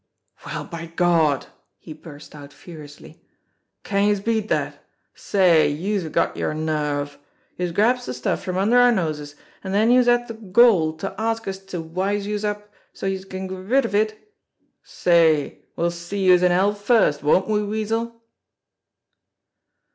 [0.47, 1.45] "Well, by Gawd!"
[1.77, 3.21] he burst out furiously.
[3.83, 4.83] "Can youse beat dat!
[5.13, 7.19] Say, youse've got yer nerve!
[7.55, 11.13] Youse grabs de stuff from under our noses, an' den youse has de gall to
[11.21, 14.33] ask us to wise youse up so's youse can get rid of it!
[14.83, 18.19] Say, we'll see youse in hell first, won't we, Weasel